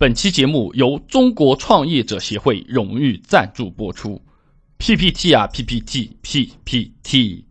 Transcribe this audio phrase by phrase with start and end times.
[0.00, 4.18] 本期节目由中国创业者协会荣誉赞助播出。
[4.78, 7.49] PPT 啊，PPT，PPT。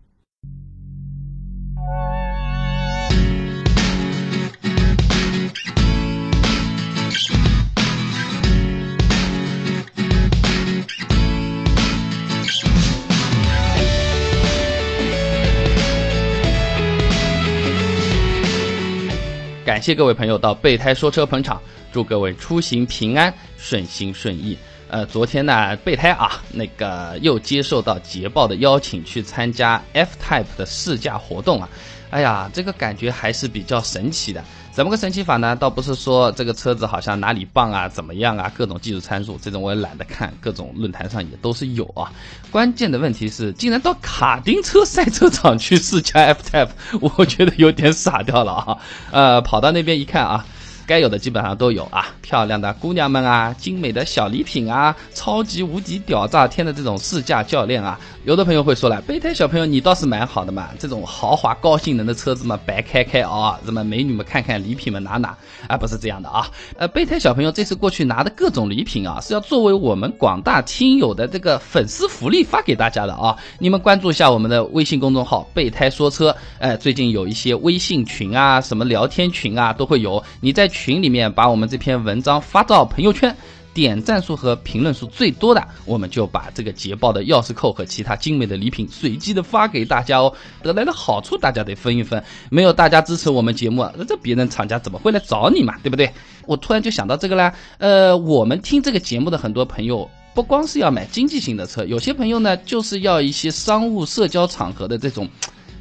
[19.80, 21.62] 感谢各位朋友到备胎说车捧场，
[21.94, 24.58] 祝各位出行平安、顺心顺意。
[24.90, 31.70] 呃，昨天呢，备胎啊，那个又接受到捷豹的邀请去参加 F Type 的试驾活动啊。
[32.10, 34.44] 哎呀，这个感觉还是比较神奇的。
[34.80, 35.58] 怎么个神奇法呢？
[35.58, 42.10] 倒不是说这个车子好像哪里棒啊、怎么样啊，各种技术参数，这种我也懒得看，各种论坛上也都是有啊。
[42.50, 46.70] 关键的问题是，竟然到卡丁车赛车场去试驾 F Type，
[47.02, 48.78] 我觉得有点傻掉了啊。
[49.12, 50.46] 呃，跑到那边一看啊。
[50.88, 80.68] 该有的基本上都有啊，漂亮的姑娘们啊，精美的小礼品啊，超级无敌屌炸天的这种试驾教练啊，有的朋友会说了，备胎小朋友你倒是蛮好的嘛，这种豪华高性能的车子嘛，白开开啊，什么美女们看看，礼品们拿拿啊，不是这样的啊，呃，备胎小朋友这次过去拿的各种礼品啊，是要作为我们广大听友的这个粉丝福利发给大家的啊，你们关注一下我们的微信公众号备胎说车，哎，最近有一些微信群啊，什么聊天群啊，都会有，你在。
[80.80, 83.36] 群里面把我们这篇文章发到朋友圈，
[83.80, 90.34] 点赞数和评论数最多的，我们就把这个捷豹的钥匙扣和其他精美的礼品随机的发给大家哦。
[90.62, 95.76] 得来的好处大家得分一分，没有大家支持我们节目，那这别人厂家怎么会来找你嘛？
[95.82, 96.12] 对不对？
[96.46, 105.26] 我突然就想到这个啦，呃，我们听这个节目的很多朋友，不光是要买经济型的车，有些朋友呢就是要一些商务社交场合的这种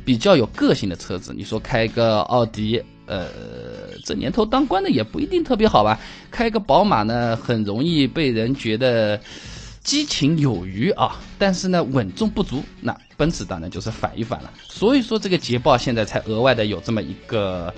[0.05, 1.35] 比较有个性的车子。
[1.37, 2.81] 你说开个奥迪。
[3.09, 3.27] 呃，
[4.05, 5.99] 这年头当官的也不一定特别好吧？
[6.31, 9.19] 开个宝马呢，很容易被人觉得
[9.83, 12.63] 激情有余啊，但是呢稳重不足。
[12.83, 14.53] 那奔驰当然就是反一反了。
[14.69, 17.73] 所以说这个捷豹现在才额外的有这么一个，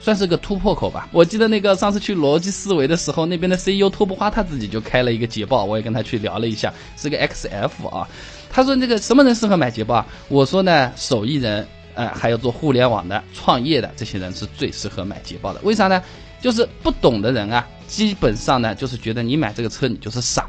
[0.00, 1.08] 算是个突破口吧。
[1.12, 8.06] 我记得那个上次去逻辑思维的时候，那边的 CEO 托布花他自己就开了一个捷豹，我也跟他去聊了一下，是个 XF 啊。
[8.50, 10.06] 他说那个什么人适合买捷豹啊？
[10.28, 11.66] 我说呢，手艺人。
[11.98, 15.58] 呃，还有做互联网的、创业的这些人是最适合买捷豹的。
[15.64, 16.00] 为啥呢？
[16.40, 20.46] 就是不懂的人啊，基本上呢，就是觉得你买这个车你就是傻。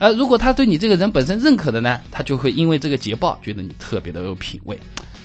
[0.00, 4.76] 而，如果他对你这个人本身认可的呢，他就会因为这个捷豹觉得你特别的有品位。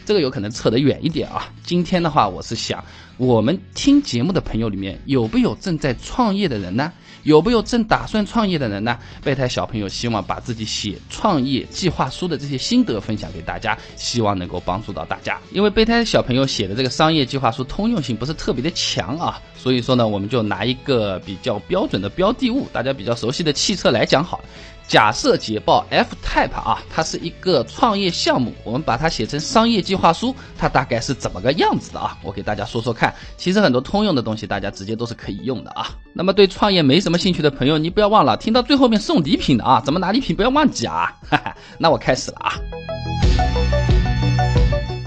[0.06, 1.52] 这个有可能扯得远一点啊。
[1.64, 2.84] 今天的话，我是想，
[3.18, 6.92] 我们听节目的朋友里面有没有正在创业的人呢？
[7.24, 9.00] 有没有正打算创业的人呢？
[9.24, 15.40] 备胎小朋友希望把自己写创业计划书的这些心得分享给大家，希望能够帮助到大家。
[15.54, 24.44] 因为备胎小朋友写的这个商业计划书通用性不是特别的强啊，所以说呢，我们就拿一个比较标准的标的物，大家比较熟悉的汽车来讲好了。
[24.88, 32.18] 假设捷豹 F Type 啊，它是一个创业项目，我们把它写成商业计划书，它大概是怎么个样子的啊？
[32.22, 33.14] 我给大家说说看。
[33.38, 35.88] 其实很多通用的东西，大家直接都是可以用的啊。
[36.14, 41.12] 那么对创业没什么兴趣的朋友，你不要忘了听到最后面送礼品的啊，怎么拿礼品不要忘记啊。
[41.30, 42.54] 哈哈，那我开始了啊。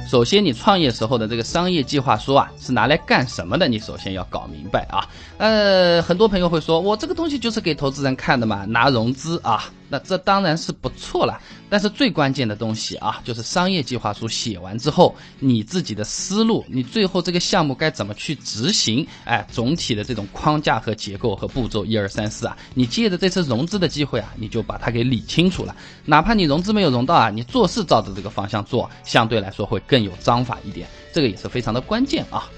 [0.09, 3.67] 首先，你创业时候的这个商业计划书啊，是拿来干什么的？
[3.67, 5.09] 你首先要搞明白啊。
[5.37, 9.65] 呃，很多朋友会说，我这个东西就是给投资人看的嘛，拿融资啊。
[9.89, 19.07] 那这当然是不错了，但是最关键的东西啊，就是商业计划书写完之后，你自己的思路，你最后这个项目该怎么去执行？
[19.25, 25.77] 哎，总体的这种框架和结构和步骤，一二三四啊，你借着这次融资的机会啊，你就把它给理清楚了。
[26.05, 32.51] 哪怕你融资没有融到啊，你做事照着这个方向做，相对来说会更有章法一点，这个也是非常的关键啊。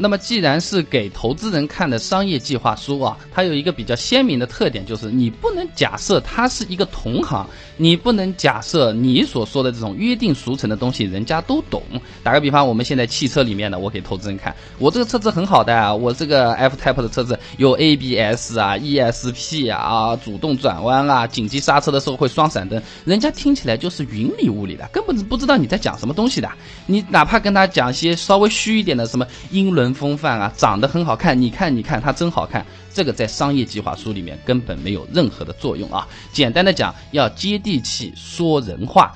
[0.00, 7.44] 那么，既然是给投资人看的商业计划书啊，它有一个比较鲜明的特点，就是你不能假设它是一个同行，
[7.76, 11.82] 你不能假设你所说的这种约定俗成的东西人家都懂。
[12.22, 26.48] 打个比方，我们现在汽车里面的，我给投资人看，我这个车子很好的啊，我这个 F Type 的车子有 ABS 啊、ESP 啊、主动转弯啊、紧急刹车的时候会双闪灯，人家听起来就是云里雾里的，根本不知道你在讲什么东西的。
[26.86, 29.87] 你哪怕跟他讲些稍微虚一点的什么英伦。
[29.94, 32.64] 风范啊，长得很好看，你看，你看，他真好看。
[32.92, 36.06] 这个在商业计划书里面根本没有任何的作用啊。
[36.32, 39.14] 简单的讲，要接地气，说人话。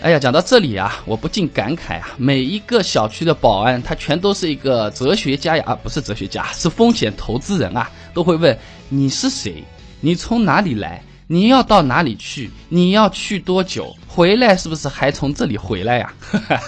[0.00, 8.56] 哎呀，讲到这里啊，我不禁感慨啊，每一个小区的保安，他全都是一个哲学家呀，啊，不是哲学家，是风险投资人啊，都会问
[8.88, 9.62] 你是谁，
[10.00, 11.02] 你从哪里来。
[11.30, 12.50] 你要到哪里去？
[12.70, 13.94] 你要去多久？
[14.08, 16.10] 回来是不是还从这里回来呀？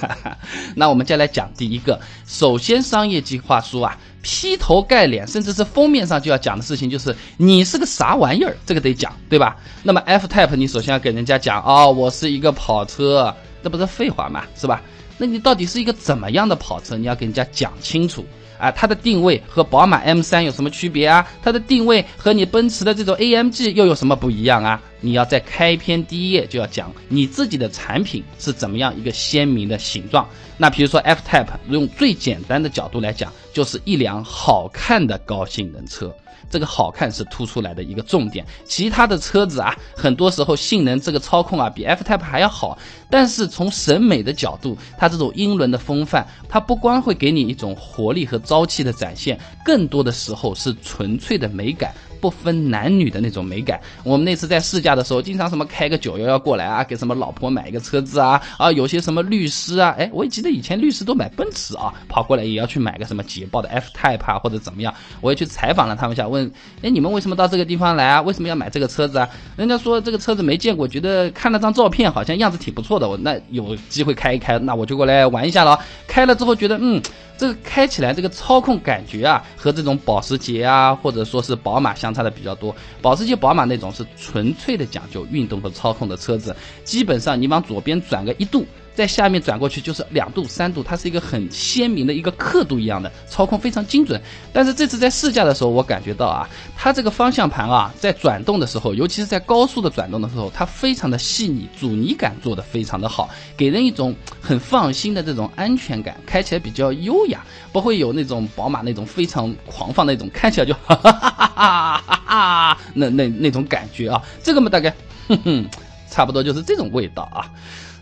[0.76, 1.98] 那我们再来讲第一个。
[2.26, 9.56] 首先，商业计划书啊，劈头盖脸，甚至是封面上就要讲的事情，就是你是个啥玩意儿，这个得讲，对吧？
[9.82, 13.34] 那么 F Type，你首先要给人家讲哦，我是一个跑车，
[13.64, 14.44] 这不是废话吗？
[14.54, 14.82] 是吧？
[15.16, 16.98] 那你到底是一个怎么样的跑车？
[16.98, 18.26] 你要给人家讲清楚。
[18.60, 21.26] 啊，它的定位和宝马 M3 有什么区别啊？
[21.42, 24.80] 它的定位和你奔驰的这种 AMG 又有什么不一样啊？
[25.00, 30.28] 你要在开篇第一页就要讲你自己的产品是怎么样一个鲜明的形状。
[30.56, 36.14] 那比如说 F Type，用最简单的角度来讲，就是一辆好看的高性能车。
[36.50, 42.76] 这个好看是突出来的一个重点，其他的车子啊，很多时候性能这个操控啊比 F Type 还要好，
[43.08, 51.94] 但是从审美的角度，它这种英伦的风范，它不光会给你一种活力和朝气的展现，更多的时候是纯粹的美感。
[52.20, 53.80] 不分男女的那种美感。
[54.04, 64.94] 我们那次在试驾的时候，经常什么开个九幺幺过来啊，给什么老婆买一个车子啊，啊，有些什么律师啊，哎，我也记得以前律师都买奔驰啊，跑过来也要去买个什么捷豹的 F Type 啊，或者怎么样。
[65.20, 66.50] 我也去采访了他们一下，问，
[66.82, 68.22] 哎，你们为什么到这个地方来啊？
[68.22, 69.28] 为什么要买这个车子啊？
[69.56, 75.78] 人家说这个车子没见过，觉得看了张照片好像样子挺不错的，我那有机会开一开，那我就过来玩一下了。
[76.06, 77.00] 开了之后觉得，嗯。
[77.40, 82.76] 这个开起来这个操控感觉啊，和这种保时捷啊，或者说是宝马相差的比较多。
[83.00, 86.54] 保时捷、宝马那种是纯粹的讲究运动和操控的车子，
[86.84, 88.66] 基本上你往左边转个一度。
[88.94, 94.20] 在下面转过去就是两度、三度，它是一个很鲜明的一个刻度一样的操控，非常精准。
[94.52, 107.42] 但是这次在试驾的时候，我感觉到啊，它这个方向盘啊，在转动的时候，尤其是在高速的转动的时候，它非常的细腻，阻尼感做的非常的好，给人一种很放心的这种安全感，开起来比较优雅，
[107.72, 114.22] 不会有那种宝马那种非常狂放那种，看起来就 哈哈哈哈哈哈那那那种感觉啊。
[114.42, 114.94] 这个嘛，大概
[115.28, 115.66] 哼哼，
[116.10, 117.48] 差不多就是这种味道啊。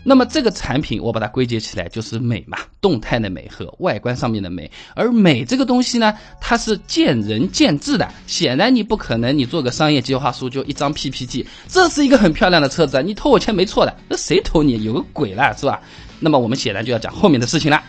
[0.03, 4.71] 那么这个产品，我把它归结起来就是美嘛，动态的美和外观上面的美。
[4.95, 8.07] 而美这个东西呢，它是见仁见智的。
[8.25, 13.95] 显然你不可能，你做个商业计划书就一张 PPT，这是一个很漂亮的车子，你偷我钱没错的。
[14.07, 14.83] 那谁偷你？
[14.83, 15.81] 有个鬼了，是吧？
[16.19, 17.83] 那么我们显然就要讲后面的事情了。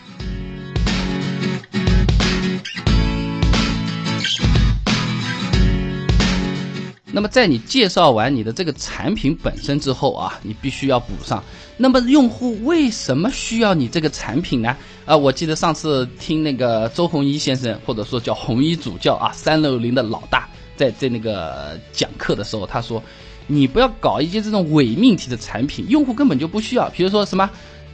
[7.13, 11.43] 那么在你介绍完你的这个产品本身之后啊，你必须要补上。
[11.77, 14.77] 那么用户为什么需要你这个产品呢？
[15.07, 23.03] 啊，我记得上次听那个周鸿祎先生，或者说叫红衣主教啊，三六零的老大，在在那个讲课的时候，他说，
[23.47, 26.89] 你不要搞一些这种伪命题的产品，用户根本就不需要。
[26.91, 27.49] 比如说什么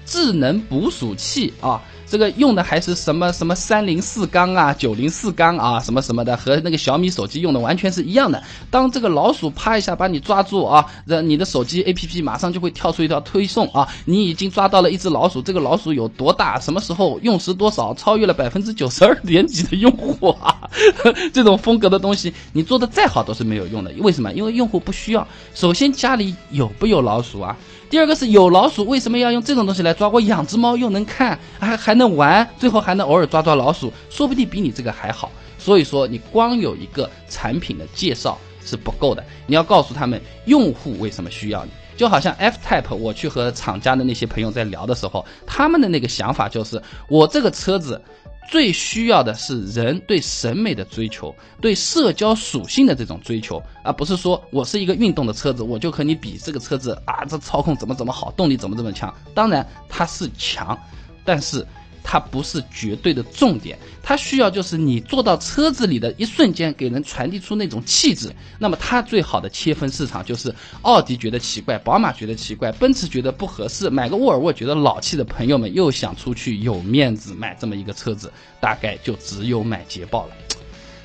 [0.07, 1.83] 智能捕鼠器啊。
[2.09, 8.41] 这个用的还是什么什么三零四缸啊，九零四缸啊，什么什么的，和那个小米手机用的完全是一样的。
[8.71, 20.71] 当这个老鼠啪一下把你抓住啊，这你的手机 APP 马上就会跳出一条推送啊，你已经抓到了一只老鼠，这个老鼠有多大，什么时候用时多少，超越了百分之九十二点几的用户啊，
[21.35, 23.93] 这种风格的东西你做的再好都是没有用的。
[23.99, 24.33] 为什么？
[24.33, 25.27] 因为用户不需要。
[25.55, 27.57] 首先家里有不有老鼠啊？
[27.89, 30.09] 第二个是有老鼠，为什么要用这种东西来抓？
[30.09, 35.31] 我养只猫又能看，还还能玩，最后还能偶尔抓抓老鼠，说不定比你这个还好。
[35.57, 41.71] 所以说，你光有一个产品的介绍是不够的，你要告诉他们用户为什么需要你。
[41.97, 48.01] 就好像 F Type，我去和厂家的那些朋友在聊的时候，他们的那个想法就是，我这个车子。
[48.49, 59.13] 最需要的是人对审美的追求，对社交属性的这种追求，而不是说我是一个运动的车子，我就和你比这个车子啊，这操控怎么怎么好，动力怎么怎么强。
[59.35, 60.79] 当然它是强，
[61.25, 61.67] 但是。
[62.09, 68.33] 它不是绝对的重点，它需要就是你坐到车子里的一瞬间，给人传递出那种气质。
[68.61, 80.33] 那么它最好的切分市场就是奥迪觉得奇怪，宝马觉得奇怪，奔驰觉得不合适，买个沃尔沃觉得老气的朋友们又想出去有面子买这么一个车子，大概就只有买捷豹了。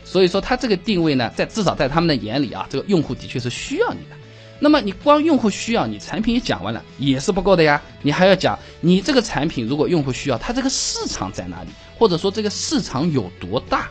[0.06, 4.21] 所以说它这个定位呢，在至少在他们的眼里啊，这个用户的确是需要你的。
[4.62, 7.82] 那么你光用户需要，你产品也讲完了，也是不够的呀。
[8.02, 13.90] 你还要讲你这个产品，如果用户需要，它这个市场在哪里，或者说这个市场有多大？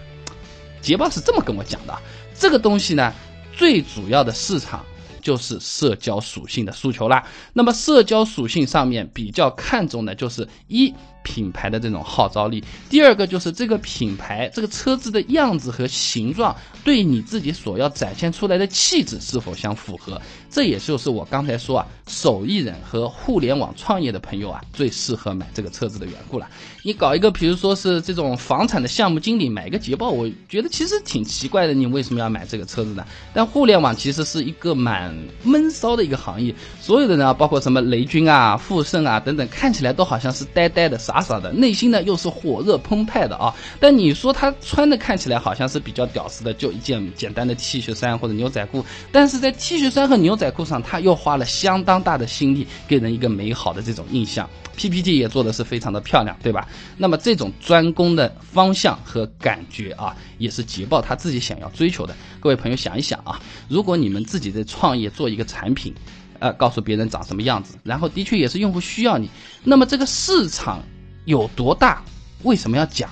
[0.80, 1.98] 捷豹是这么跟我讲的，
[2.34, 3.12] 这个东西呢，
[3.52, 4.82] 最主要的市场。
[5.22, 7.22] 就是社交属性的诉求啦。
[7.52, 26.48] 那么社交属性上面比较看重的就是一品牌的这种号召力，第二个就是这个品牌这个车子的样子和形状对你自己所要展现出来的气质是否相符合，这也就是我刚才说啊，手艺人和互联网创业的朋友啊，最适合买这个车子的缘故了。
[26.82, 31.74] 你搞一个，比如说是这种房产的项目经理，买一个捷豹，我觉得其实挺奇怪的。
[31.74, 33.04] 你为什么要买这个车子呢？
[33.34, 43.52] 但互联网其实是一个蛮闷骚的一个行业，所有的人啊，包括什么雷军啊、富盛啊等等，看起来都好像是呆呆的、傻傻的，内心呢又是火热澎湃的啊。
[43.80, 54.48] 但你说他穿的看起来好像是比较屌丝的，就一件简单的 T 恤衫或者牛仔裤，但是在 T 恤衫和牛仔裤上，他又花了相当大的心力，给人一个美好的这种印象。
[54.76, 56.66] PPT 也做的是非常的漂亮，对吧？
[56.96, 62.14] 那么这种专攻的方向和感觉啊，也是捷豹他自己想要追求的。
[62.38, 63.38] 各位朋友想一想啊，
[63.68, 65.92] 如果你们自己在创业做一个产品，
[66.38, 69.28] 呃，告诉别人长什么样子，然后的确也是用户需要你，
[69.64, 70.82] 那么这个市场
[71.30, 72.02] 有多大？
[72.42, 73.08] 为什么要讲？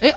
[0.00, 0.14] 哎。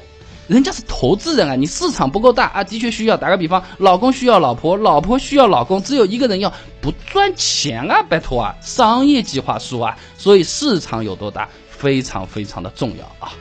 [0.47, 3.17] 人家是投资人啊，你市场不够大啊，的确需要。
[3.17, 13.33] 打个比方，老公需要老婆，老婆需要老公，只有一个人要不赚钱啊，拜托啊，商业计划书啊，所以市场有多大，非常非常的重要啊。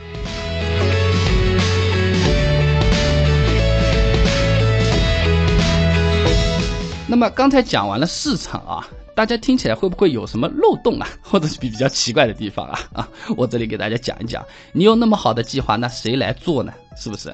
[7.07, 8.87] 那么刚才讲完了市场啊。
[9.15, 12.79] 大家听起来会不会有什么漏洞啊， 或者是比比较奇怪的地方啊？
[12.91, 14.43] 啊，我这里给大家讲一讲。
[14.73, 16.73] 你有那么好的计划，那谁来做呢？
[16.97, 17.33] 是不是？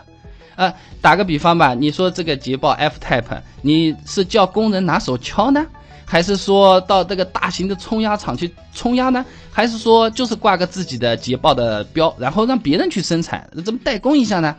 [0.58, 5.66] 呃，打个比方吧，你说这个捷豹 F Type，你是叫工人拿手敲呢，
[6.06, 9.26] 还是说到这个大型的冲压厂去冲压呢？
[9.52, 14.56] 还是说就是挂个自己的捷豹的标，然后让别人去生产，怎么代工一下呢？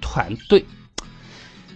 [0.00, 0.64] 团队。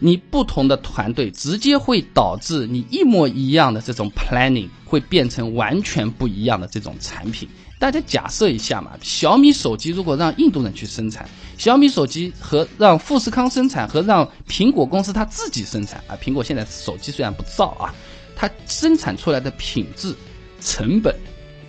[0.05, 7.49] 你不同的团队直接会导致你一模一样的这种 planning 会变成完全不一样的这种产品。
[7.79, 17.95] 大家假设一下嘛，小米手机如果让印度人去生产，小米手机和让富士康生产和让苹果公司它自己生产啊，苹果现在手机虽然不造啊，
[18.35, 20.13] 它生产出来的品质、
[20.61, 21.15] 成本、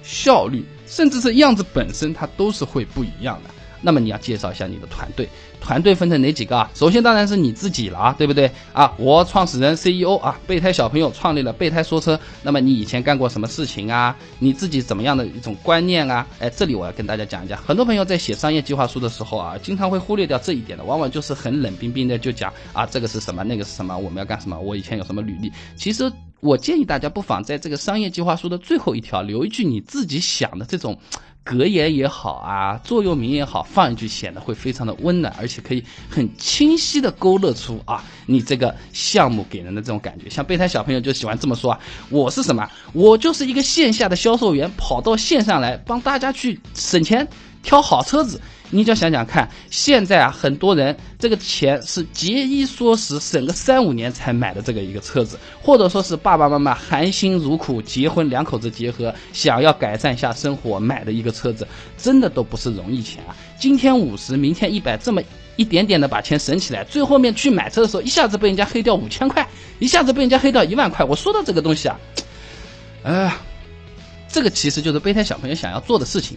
[0.02, 3.50] 效率，甚至是样子本身，它都是会不一样的。
[3.84, 5.30] 那么你要介绍一下你的团队，
[5.62, 6.72] 团队分成哪几个啊？
[6.74, 8.92] 首先当然是你自己了啊，对不对啊？
[8.98, 12.20] 我创始人 CEO 啊，备胎小朋友创立了备胎说车。
[12.42, 14.16] 那么你以前干过什么事情啊？
[14.40, 16.26] 你自己怎么样的一种观念啊？
[16.40, 17.62] 哎，这里我要跟大家讲一讲。
[17.62, 25.52] 很多朋友在写商业计划书的时候啊，经常会忽略掉这一点的，往往就是很冷冰冰的就讲啊，这个是什么，那个是什么，我们要干什么，我以前有什么履历。
[25.76, 30.98] 其实我建议大家不妨在这个商业计划书的最后一条留一句你自己想的这种。
[31.44, 40.30] 格言也好啊，座右铭也好，放一句显得会非常的温暖，而且可以很清晰的勾勒出啊，你这个项目给人的这种感觉。
[40.30, 42.66] 像备胎小朋友就喜欢这么说啊，我是什么？
[42.94, 47.28] 我就是一个线下的销售员，跑到线上来帮大家去省钱，
[47.62, 48.40] 挑好车子。
[48.76, 61.68] 你就想想看，现在啊，很多人这个钱是节衣缩食，省个三五年才买的这个一个车子，或者说是爸爸妈妈含辛茹苦结婚，两口子结合，想要改善一下生活买的一个车子，
[62.00, 63.36] 真的都不是容易钱啊！
[63.60, 65.22] 今天五十，明天一百，这么
[65.56, 71.06] 一点点的把钱省起来，最后面去买车的时候，一下子被人家黑掉五千块，一下子被人家黑掉一万块。
[71.06, 72.00] 我说到这个东西啊，
[73.04, 73.32] 呃，
[74.28, 76.36] 这个其实就是备胎小朋友想要做的事情。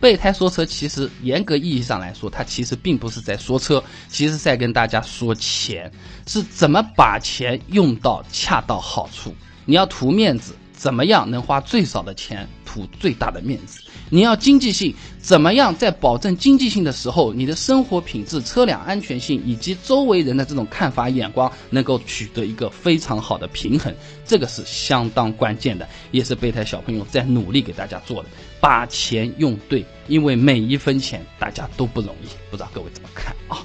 [0.00, 5.92] 备胎说车，其实严格意义上来说，它其实并不是在说车，其实在跟大家说钱
[6.26, 9.34] 是怎么把钱用到恰到好处。
[9.66, 13.82] 你要图面子，怎么样能花最少的钱图最大的面子？
[14.08, 23.94] 你要经济性，怎么样在保证经济性的时候，你的生活品质、车辆安全性以及周围人的这种看法眼光能够取得一个非常好的平衡？
[24.24, 28.30] 这个是相当关键的，也是备胎小朋友在努力给大家做的。
[28.58, 32.28] 把钱用对，因为每一分钱大家都不容易。
[32.50, 33.62] 不知道各位怎么看啊？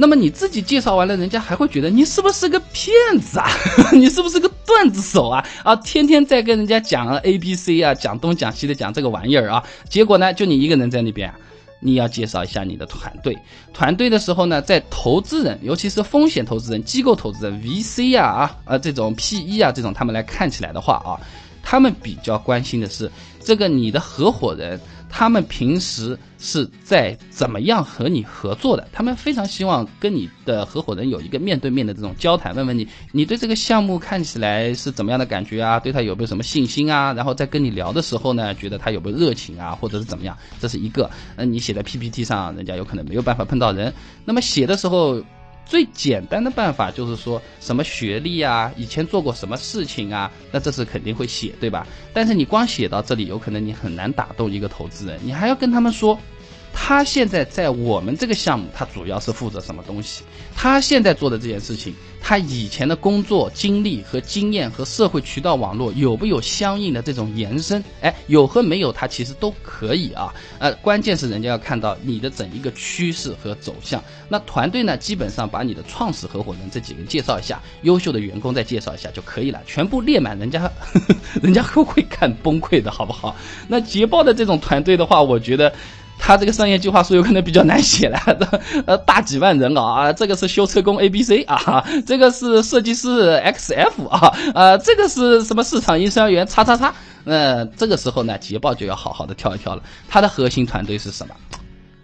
[0.00, 2.90] 那么你自己介绍完了，人家还会觉得你是不是个骗
[3.20, 3.46] 子啊？
[3.92, 5.46] 你是不是个段子手啊？
[5.62, 11.30] 啊，天天在跟人家讲 A B C 啊，讲东讲西的讲这个玩意儿啊，结果呢，就你一个人在那边，
[11.80, 13.36] 你要介绍一下你的团队。
[13.74, 21.20] 团队的时候呢，在投资人，尤其是风险投资人、机构投资人、V C 啊啊啊这种 P E 啊这种，他们来看起来的话啊，
[21.62, 23.12] 他们比较关心的是
[23.44, 24.80] 这个你的合伙人。
[25.10, 28.88] 他们平时是在怎么样和你合作的？
[28.92, 35.80] 他们非常希望跟你的合伙人有一个面对面的这种交谈，问问你，你对这个项目看起来是怎么样的感觉啊？
[35.80, 37.12] 对他有没有什么信心啊？
[37.12, 40.36] 然后在跟你聊的时候呢，觉得他有没有热情啊，或者是怎么样？
[40.60, 41.10] 这是一个。
[41.36, 43.92] 那，你写在 PPT 上，人家有可能没有办法碰到人。
[44.24, 45.20] 那么写的时候。
[45.70, 51.86] 最简单的办法就是说什么学历啊，以前做过什么事情啊，那这是肯定会写，对吧？
[52.12, 55.20] 但是你光写到这里，有可能你很难打动一个投资人。
[55.22, 56.18] 你还要跟他们说，
[56.72, 60.22] 他现在在我们这个项目，他主要是负责什么东西？
[60.56, 67.82] 他现在做的这件事情，他以前的工作经历和经验和社会渠道网络有没有相应的这种延伸？
[68.00, 70.34] 哎，有和没有，他其实都可以啊。
[70.58, 74.02] 呃，关键是人家要看到你的整一个趋势和走向。
[74.28, 80.70] 那团队呢，基本上把你的创始合伙人这几个介绍一下，优秀的员工再介绍一下就可以了，全部列满，人家
[81.42, 83.36] 人家会会看崩溃的好不好？
[83.68, 85.72] 那捷豹的这种团队的话，我觉得。
[86.20, 99.82] 他这个商业计划书有可能比较难写了，这 呃，大几万人啊，这个是修车工 A B C 啊，这个是设计师 X F 啊，呃，这个是什么市场营销员叉叉叉，呃，这个时候呢，捷豹就要好好的挑一挑了。
[100.08, 101.34] 它的核心团队是什么？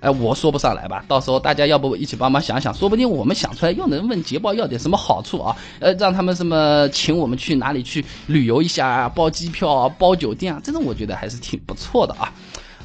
[0.00, 5.56] 哎，我说不上来吧，到时候大家要不一起帮忙想想，说不定我们想出来又能问捷豹要点什么好处啊？
[5.80, 12.32] 呃，让他们什么请我们去哪里去旅游一下啊，包机票啊，包酒店啊，这种我觉得还是挺不错的啊。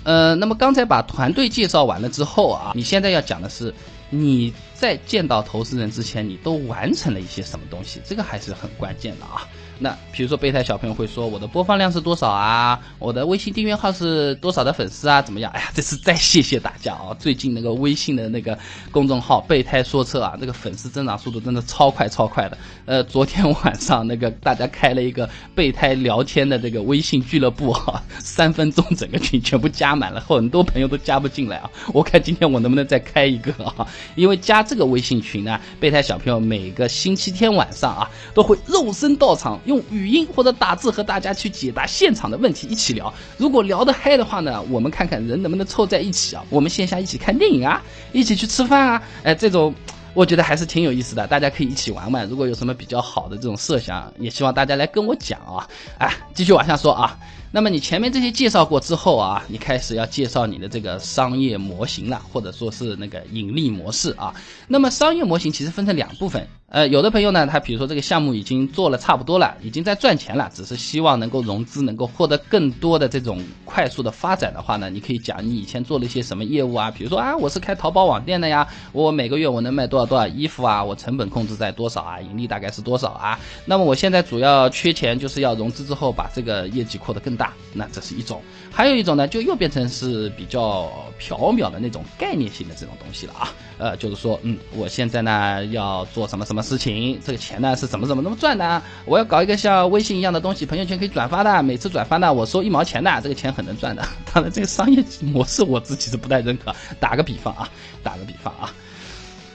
[0.04, 3.74] 呃，那么刚才把团队介绍完了之后啊，你现在要讲的是
[4.10, 8.02] 你在见到投资人之前，你都完成了一些什么东西？
[8.04, 9.48] 这个还是很关键的啊。
[9.84, 12.80] 那比如说备胎小朋友会说我的播放量是多少啊？
[13.00, 15.20] 我的微信订阅号是多少的粉丝啊？
[15.20, 15.52] 怎么样？
[15.54, 17.16] 哎呀，这是再谢谢大家啊！
[17.18, 18.56] 最近那个微信的那个
[18.92, 22.56] 公众号备胎说车啊，那个粉丝增长速度真的超快超快的。
[22.86, 31.68] 呃，昨天晚上那个大家开了一个备胎聊天的这个微信俱乐部哈， 三分钟整个群全部加满了，很多朋友都加不进来啊。
[31.92, 33.88] 我看今天我能不能再开一个啊？
[34.14, 39.60] 因为加这个微信群呢，备胎小朋友每个星期天晚上啊都会肉身到场。
[39.72, 43.14] 用语音或者打字和大家去解答现场的问题，一起聊。
[43.38, 46.44] 如果聊得嗨的话呢，我们看看人能不能凑在一起啊？
[46.50, 49.02] 我们线下一起看电影啊，一起去吃饭啊？
[49.24, 49.74] 哎，这种
[50.14, 52.28] 我觉得还是挺有意思的，大家可以一起玩玩。
[52.28, 55.66] 如果有什么比较好的这种设想，也希望大家来跟我讲啊。
[56.00, 57.18] 哎，继续往下说啊。
[57.54, 64.34] 那么你前面这些介绍过之后啊，你开始要介绍你的这个商业模型了，或者说是那个盈利模式啊。
[64.70, 66.48] 那么商业模型其实分成两部分。
[66.68, 76.90] 呃，有的朋友呢，他比如说这个项目已经做了差不多了，已经在赚钱了，只是希望能够融资，能够获得更多的这种快速的发展的话呢，你可以讲你以前做了一些什么业务啊？
[76.90, 80.82] 比如说啊，我是开淘宝网店的呀，我每个月我能卖多少多少衣服啊？
[80.82, 82.22] 我成本控制在多少啊？
[82.22, 83.38] 盈利大概是多少啊？
[83.66, 87.41] 那么我现在主要缺钱，就是要融资之后把这个业绩扩得更大。
[87.74, 93.54] 那这是一种，还有一种呢，就又变成是比较缥缈的那种概念性的这种东西了啊。
[93.78, 96.62] 呃，就是说，嗯，我现在呢要做什么什么。
[96.62, 98.82] 事情，这个钱呢是怎么怎么怎么赚的？
[99.06, 104.08] 我要搞一个像微信一样的东西，朋友圈可以转发的，每次转发呢我收一毛钱的，这个钱很能赚的。
[104.32, 106.74] 当然，这个商业模式我自己是不太认可。
[107.00, 107.68] 打个比方啊，
[108.04, 108.72] 打个比方啊。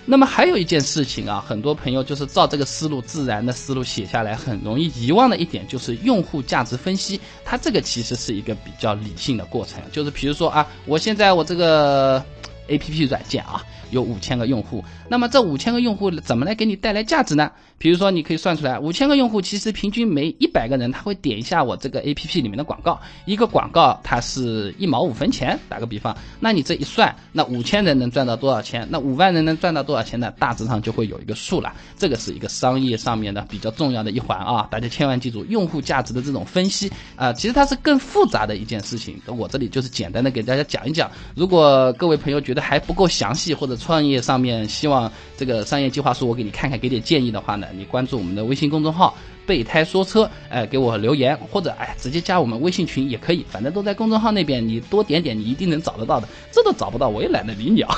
[0.09, 7.21] 那么还有一件事情啊，很多朋友就是照这个思路，自然的思路写下来，很容易遗忘的一点就是用户价值分析。
[7.45, 12.25] 它这个其实是一个比较理性的过程，就是比如说啊，我现在我这个
[12.69, 13.63] A P P 软件啊。
[13.91, 17.51] 有五千个用户，那么这五千个用户怎么来给你带来价值呢？
[17.79, 28.87] 比如说，你可以算出来，五千个用户其实平均每一百个人他会点一下我这个 A P P 里面的广告，一个广告它是一毛五分钱，打个比方，那你这一算，那五千人能赚到多少钱？
[28.91, 30.33] 那五万人能赚到多少钱呢？
[30.39, 31.75] 大致上就会有一个数了。
[31.99, 39.21] 这个是一个商业上面的比较重要的一环啊，大家千万记住，用户价值的这种分析啊，其实它是更复杂的一件事情。
[39.27, 56.29] 我这里就是简单的给大家讲一讲，如果各位朋友觉得还不够详细或者创业上面希望这个商业计划书我给你看看，给点建议的话呢，你关注我们的微信公众号“备胎说车”，哎，给我留言或者哎直接加我们微信群也可以，反正都在公众号那边，你多点点，你一定能找得到的。
[56.51, 57.95] 这都找不到，我也懒得理你啊。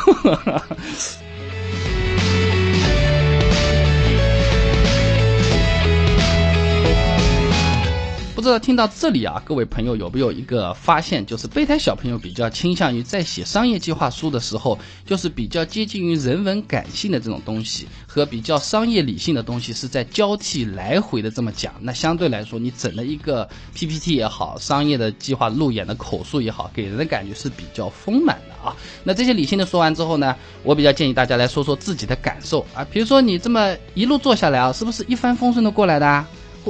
[8.39, 21.75] 不知道听到这里啊，各位朋友有没有一个发现，就是备胎小朋友比较倾向于在写商业计划书的时候，就是比较接近于人文感性的这种东西，和比较商业理性的东西是在交替来回的这么讲。
[21.81, 28.73] 那相对来说，你整了一个 PPT 也好，商业的计划路演的口述也好，给人的感觉是比较丰满的啊。
[29.03, 36.25] 那这些理性的说完之后呢，我比较建议大家来说说自己的感受啊，比如说你这么一路做下来啊，是不是一帆风顺的过来的？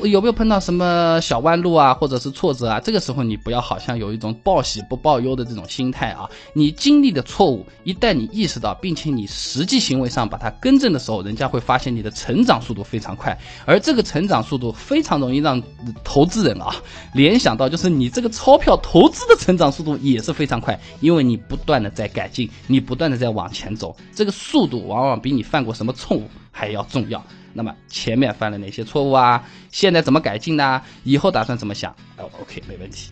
[0.07, 2.81] 有没有碰到什么小弯路啊，或者是挫折啊？
[2.81, 6.29] 这个时候你不要好像有一种报喜不报忧的这种心态啊！
[6.53, 15.63] 你经历的错误，一旦你意识到，并且你实际行为上把它更正的时候，人家会发现你的成长速度非常快，而这个成长速度非常容易让
[16.05, 16.75] 投资人啊
[17.15, 27.23] 联想到，就是你这个钞票投资的成长速度也是非常快，因为你不断的在改进，你不断的在往前走，这个速度往往比你犯过什么错误还要重要。
[27.53, 29.45] 那么前面犯了哪些错误啊？
[29.71, 30.81] 现在怎么改进呢？
[31.05, 31.91] 以后打算怎么想？
[32.17, 33.11] 哦，OK，没问题。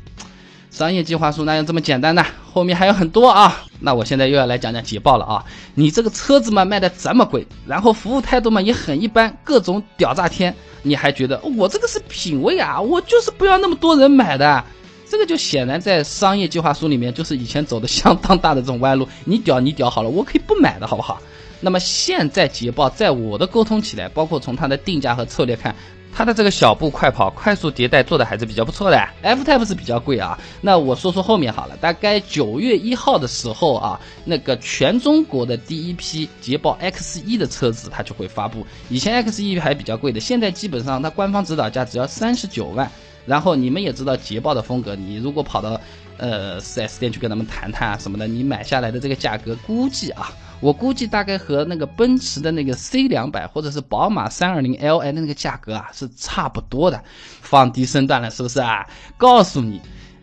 [0.71, 2.23] 商业计划书哪有这么简单呢？
[2.53, 3.65] 后面还有很多啊。
[3.81, 5.45] 那我现在又要来讲讲捷豹了啊。
[5.75, 12.79] 你这个车子嘛卖的这么贵，然后服务态度嘛也很一般，各种屌炸天，你还觉得我这个是品味啊？
[12.79, 14.63] 我就是不要那么多人买的。
[15.09, 19.09] 这个就显然在商业计划书里面就是以前走的相当大的这种弯路。
[19.25, 21.23] 你屌你屌好了，我可以不买的好不好？
[21.67, 25.75] 那么现在捷豹在我的沟通起来，包括从它的定价和策略看。
[26.15, 28.97] 它的这个小步快跑、快速迭代做的还是比较不错的。
[29.21, 31.77] F Type 是比较贵啊，那我说说后面好了。
[31.79, 38.65] 大概九月一号的时候啊，那个全中国的第一批捷豹 X 一的车子它就会发布。
[38.89, 42.89] 以前 X 一还比较贵的，现在基本上它官方指导价只要三十九万。
[43.27, 45.81] 然后你们也知道捷豹的风格，你如果跑到
[46.17, 50.31] 呃 4S 店去跟他们谈谈啊什么的，你买下来的这个价格估计啊。
[50.61, 57.03] 我估计大概和那个奔驰的那个 C 两百或者是宝马三二零 Li 的那个价格啊是差不多的，
[57.41, 58.87] 放低身段了是不是啊？
[59.19, 59.81] 告诉你，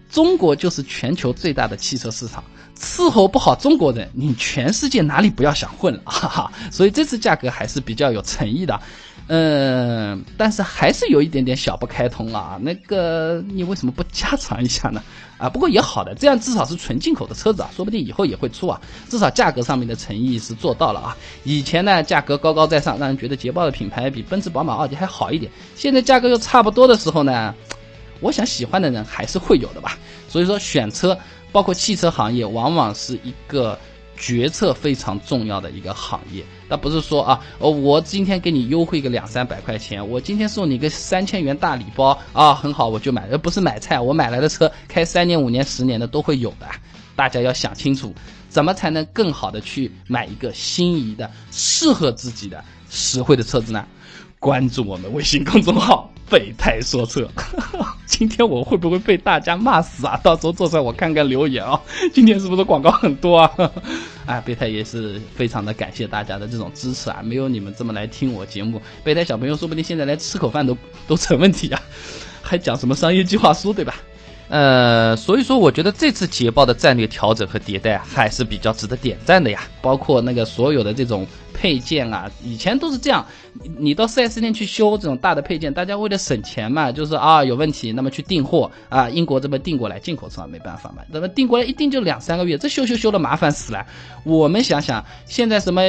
[0.10, 2.43] 中国就是全球最大的汽车市场，
[2.78, 6.52] 伺候不好中国人，你全世界哪里不要想混了，哈哈。
[6.72, 8.80] 所以这次价格还是比较有诚意的。
[9.27, 12.57] 嗯，但是还是有一点点小不开通啊。
[12.62, 15.01] 那个，你为什么不加长一下呢？
[15.38, 18.79] 啊，不过也好的，这样至少是纯进口的车子啊，说不定以后也会出啊。
[19.09, 21.17] 至少价格上面的诚意是做到了啊。
[21.45, 25.49] 以前呢，价格高高在上，让人觉得捷豹的品牌比奔驰、宝马、奥迪还好一点。
[25.75, 27.55] 现在价格又差不多的时候呢，
[28.19, 29.97] 我想喜欢的人还是会有的吧。
[30.27, 31.17] 所以说，选车，
[31.51, 33.79] 包括汽车行业，往往是一个。
[34.17, 43.99] 决策非常重要的一个行业，那不是说啊，哦，我今天给你优惠个两三百块钱，我今天送你个三千元大礼包啊，很好，我就买，而不是买菜。
[43.99, 46.67] 我买来的车开三年、五年、十年的都会有的，
[47.15, 48.13] 大家要想清楚，
[48.49, 53.86] 怎么才能更好的去买一个心仪的、适合自己的、实惠的车子呢？
[54.43, 57.25] 关注我们微信公众号“备胎说车”。
[58.06, 60.19] 今天我会不会被大家骂死啊？
[60.21, 61.79] 到时候做出来我看看留言啊。
[62.13, 63.49] 今天是不是广告很多啊？
[64.27, 67.21] 哎，备胎也是非常的感谢大家的这种支持啊！
[67.23, 70.77] 没有你们这么来听我节目，备胎小朋友说不定现在连吃口饭都
[71.08, 71.82] 都成问题啊，
[72.41, 73.95] 还讲什么商业计划书对吧？
[74.53, 79.61] 呃，所以说我觉得这次捷豹的战略调整和迭代还是比较值得点赞的呀。
[79.81, 83.25] 包括那个所有的这种配件啊，以前都是这样，
[83.79, 93.83] 你到 4S 店去修这种大的配件，大家为了省钱嘛，就是啊有问题，那么去订货啊，英国这边订过来，进口车没办法嘛，那么订过来一订就两三个月，这修修修的麻烦死了。
[94.23, 95.81] 我们想想，现在什么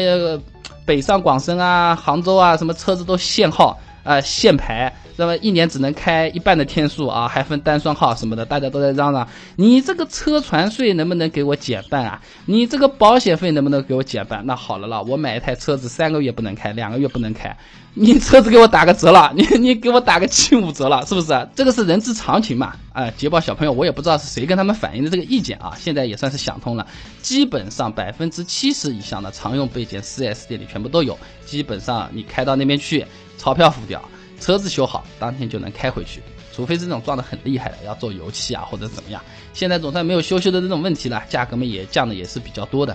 [0.87, 4.95] 北上广深啊、杭州啊，什么车子都限号啊、限牌。
[5.17, 12.21] 那么一年只能开一半的天数啊，还分单双号什么的，大家都在嚷嚷，你这个车船税能不能给我减半啊？
[12.47, 14.45] 你这个保险费能不能给我减半？
[14.45, 17.57] 那好了啦，我买一台车子三个月不能开，两个月不能开，
[17.97, 21.49] 你车子给我打个折了，你你给我打个七五折了，是不是？
[21.55, 22.75] 这个是人之常情嘛？
[22.93, 26.85] 啊，捷豹小朋友，我也不知道是谁跟他们反映的这个意见啊，现在也算是想通了，
[27.23, 33.07] 基本上百分之七十以上的常用备件，4S 店里全部都有，基本上你开到那边去，
[33.39, 34.03] 钞票付掉。
[34.41, 36.21] 车子修好，当天就能开回去，
[36.53, 39.23] 除非是这种撞得很厉害的，要做油漆啊或者怎么样。
[39.55, 42.95] 现在总算没有修修的这种问题了，价格嘛也降的也是比较多的，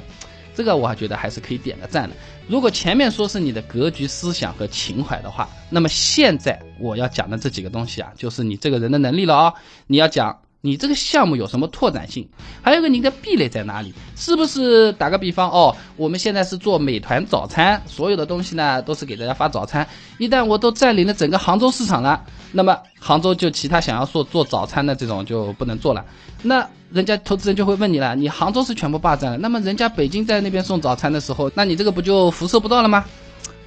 [0.60, 2.13] 这个我还觉得还是可以点个赞的。
[2.45, 9.54] 如果前面说是你的格局、思想和情怀的话，那么现在我要讲的这几个东西啊，就是你这个人的能力了啊，
[9.88, 10.38] 你要讲。
[10.62, 12.28] 你这个项目有什么拓展性？
[12.62, 13.93] 还有个你的壁垒在哪里？
[14.17, 15.74] 是不是打个比方哦？
[15.95, 19.88] 我们现在是做美团早餐，所有的东西呢都是给大家发早餐。
[20.17, 26.06] 一旦我都占领了整个杭州市场了，那么杭州就其他想要做做早餐的这种就不能做了。
[26.43, 33.06] 那人家投资人就会问你了：你杭州是全部霸占了，那么人家北京在那边送早餐的时候，那你这个不就辐射不到了吗？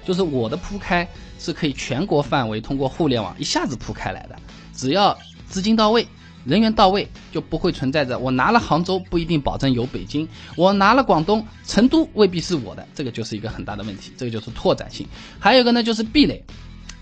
[0.05, 4.37] 就是我的铺开是可以全国范围通过互联网一下子铺开来的，
[4.75, 5.17] 只要
[5.49, 6.07] 资金到位。
[6.45, 15.07] 人员到位就不会存在着我拿了杭州不一定保证有北京，我拿了广东成都未必是我的，这个就是一个很大的问题，这个就是拓展性。
[15.39, 16.43] 还有一个呢就是壁垒，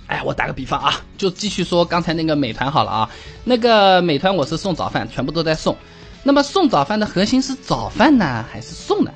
[0.06, 3.10] 哎，我打个比方啊，就继续说刚才那个美团好了啊，
[3.44, 5.76] 那个美团我是送早饭，全部都在送，
[6.22, 9.10] 那么送早饭的核心是早饭呢还是送呢？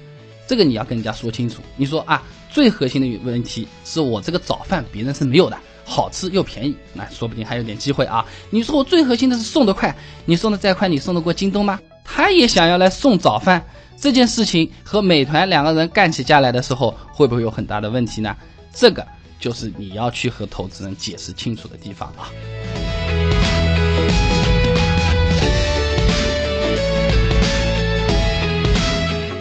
[0.46, 1.62] 这个你要跟人家说清楚。
[1.76, 5.58] 你说啊，最核心的问题是我这个早饭别人是没有的。
[5.84, 8.24] 好吃又便宜，那说不定还有点机会啊！
[8.50, 9.94] 你说我最核心的是送得快，
[10.24, 11.78] 你送的再快，你送得过京东吗？
[12.04, 13.64] 他也想要来送早饭，
[13.98, 18.34] 这件事情和美团两个人干起架来的时候，会不会有很大的问题呢？
[18.72, 19.06] 这个
[19.38, 22.30] 就是你要去和投资人解释清楚的地方啊。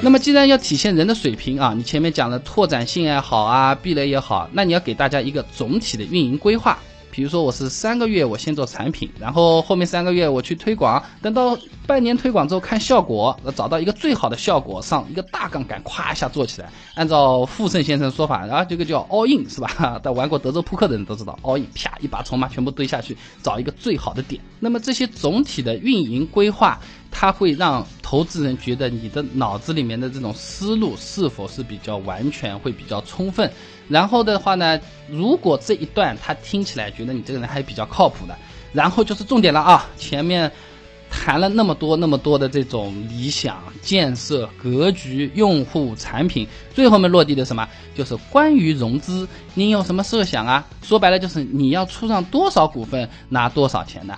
[0.04, 6.78] 那么，既然要体现人的水平啊，你前面讲了拓展性也好啊，壁垒也好，那你要给大家一个总体的运营规划
[7.10, 16.70] 比如说我是三个月我先做产品，然后后面三个月我去推广，等到半年推广之后看效果，找到一个最好的效果，上一个大杠杆，咵一下做起来。
[16.96, 20.00] 按照富盛先生说法，啊，这个叫 all in 是吧？
[20.04, 24.42] 但玩过德州扑克的人都知道，all in，啪一把筹码全部堆下去，找一个最好的点。
[24.60, 26.80] 那么这些总体的运营规划，
[27.16, 33.50] 它会让投资人觉得你的脑子里面的这种思路是否是比较完全，会比较充分。
[33.88, 38.36] 然后的话呢，如果这一段他听起来觉得你这个人还比较靠谱的，
[38.74, 40.52] 然后就是重点了啊，前面
[41.10, 50.66] 谈了那么多那么多的这种理想建设格局、用户产品，最后面落地的什么，就是关于融资，您有什么设想啊？
[50.82, 54.18] 说白了就是你要出让多少股份，拿多少钱的。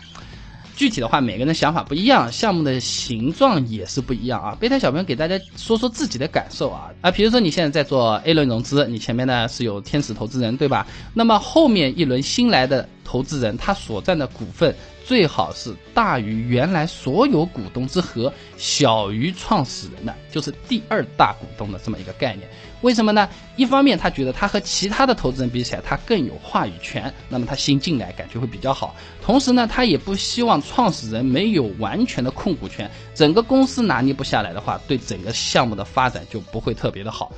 [0.76, 4.56] 具体的话，每个人想法不一样，项目的形状也是不一样啊。
[4.60, 10.86] 备胎小朋友给大家说说自己的感受啊啊，比如说你现在在做 A 轮融资，你前面呢是有天使投资人对吧？
[11.14, 14.76] 那么后面一轮新来的投资人，他所占的股份。
[15.06, 22.50] 最好是大于原来所有股东之和，小于创始人的，就是第二大股东的这么一个概念。
[22.82, 23.30] 为什么呢？
[23.56, 28.96] 一方面他觉得他和其他的投资人比起来，他更有话语权，那么他新进来感觉会比较好。
[29.22, 37.32] 同时呢，他也不希望创始人没有完全的控股权，整个公司拿捏不下来的话，对整个项目的发展就不会特别的好。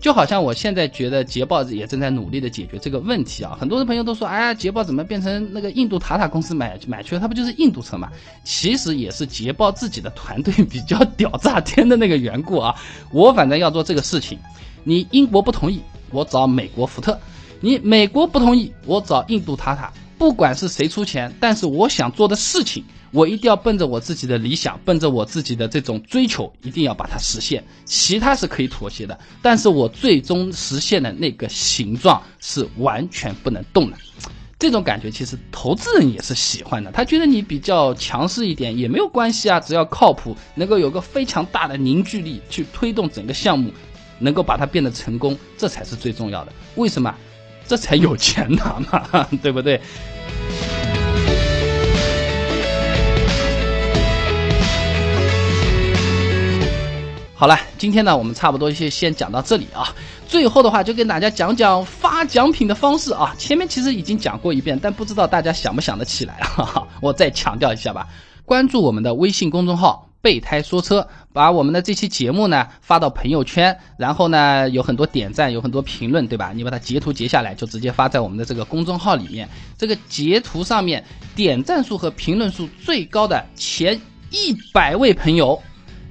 [0.00, 7.20] 就好像我现在觉得捷豹也正在努力的解决这个问题啊，很多的朋友都说，哎呀，捷豹怎么变成那个印度塔塔公司买买去了？
[7.20, 8.10] 它不就是印度车吗？
[8.42, 12.74] 其实也是捷豹自己的团队比较屌炸天的那个缘故啊。
[13.12, 14.36] 我反正要做这个事情，
[14.82, 17.12] 你英国不同意，我找美国福特；
[17.60, 19.92] 你美国不同意，我找印度塔塔。
[20.22, 22.84] 不管是谁出钱，但是我想做的事情。
[23.10, 27.64] 我一定要奔着我自己的理想，奔着我自己的这种追求，一定要把它实现。
[27.84, 33.96] 其他是可以妥协的，但是我最终实现的那个形状是完全不能动的。
[34.60, 43.72] 这种感觉其实投资人也是喜欢的，他觉得你比较强势一点也没有关系啊，只要靠谱，能够有个非常大的凝聚力去推动整个项目，
[44.20, 46.52] 能够把它变得成功，这才是最重要的。
[46.76, 47.12] 为什么？
[47.64, 49.80] 这才有钱拿嘛， 对不对？
[57.42, 59.92] 好了，今天呢，我们差不多就先讲到这里啊。
[60.28, 63.34] 最后的话，就跟大家讲讲发奖品的方式啊。
[63.36, 66.86] 前面其实已经讲过一遍，但不知道大家想不想得起来啊？
[67.02, 68.06] 我再强调一下吧。
[68.44, 76.52] 关注我们的微信公众号“备胎说车”，把我们的这期节目呢发到朋友圈，然后呢有很多点赞，有很多评论，对吧？
[76.54, 79.48] 你把它截图截下来，就直接发在我们的这个公众号里面。
[79.76, 84.00] 这个截图上面点赞数和评论数最高的前
[84.30, 85.60] 一百位朋友。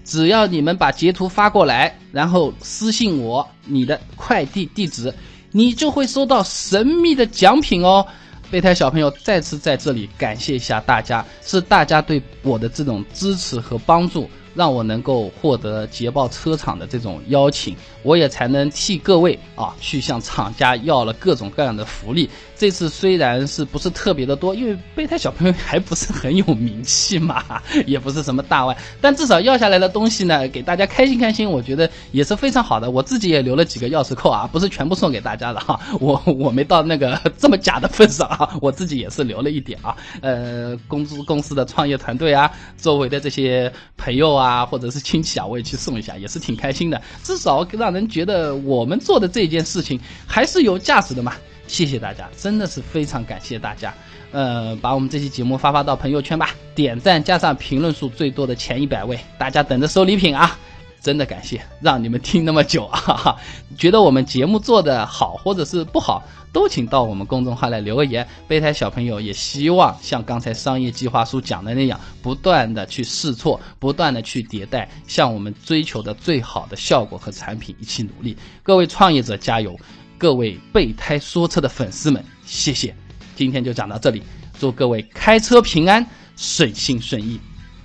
[0.03, 5.13] 只要你们把截图发过来，然后私信我你的快递地址，
[5.51, 8.05] 你就会收到神秘的奖品哦。
[8.49, 14.29] 备胎小朋友再次在这里感谢一下大家，是大家对我的这种支持和帮助。
[14.53, 22.29] 让我能够获得捷豹车厂的这种邀请，我也才能替各位啊去向厂家要了各种各样的福利。
[22.55, 27.43] 这次虽然是不是特别的多，因为备胎小朋友还不是很有名气嘛，
[27.87, 32.91] 也不是什么大腕，但至少要下来的东西呢，给大家开心开心，我觉得也是非常好的。
[32.91, 39.95] 我自己也留了几个钥匙扣啊，不是全部送给大家的哈，我我没到那个这么假的份上啊，我自己也是留了一点啊。
[40.21, 44.40] 呃，公司公司的创业团队啊，周围的这些朋友啊。
[44.41, 47.01] 啊，或者是亲戚啊，我也去送一下，也是挺开心的。
[47.23, 51.33] 至少让人觉得我们做的这件事情还是有价值的嘛。
[51.67, 53.93] 谢谢大家，真的是非常感谢大家。
[54.31, 60.57] 呃，把我们这期节目发发到朋友圈吧，点赞加上评论数最多的前一百位，大家等着收礼品啊。
[61.01, 63.35] 真的感谢，让你们听那么久啊哈！
[63.75, 68.27] 觉得我们节目做的好或者是不好，都请到我们公众号来留个言。
[68.47, 78.37] 备胎小朋友也希望像刚才商业计划书讲的那样，不断的去试错，不断的去迭代，向我们追求的最好的效果和产品一起努力。
[78.61, 79.75] 各位创业者加油！
[80.19, 82.95] 各位备胎说车的粉丝们，谢谢！
[83.35, 84.21] 今天就讲到这里，
[84.59, 86.05] 祝各位开车平安，
[86.37, 87.39] 顺心顺意，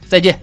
[0.07, 0.39] 再见。